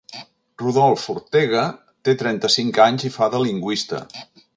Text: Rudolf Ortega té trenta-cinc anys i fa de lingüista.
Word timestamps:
Rudolf 0.61 1.03
Ortega 1.13 1.65
té 2.09 2.15
trenta-cinc 2.21 2.79
anys 2.87 3.07
i 3.11 3.13
fa 3.19 3.29
de 3.35 3.43
lingüista. 3.49 4.01